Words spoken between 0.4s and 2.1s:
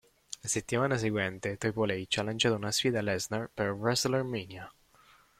La settimana seguente, Triple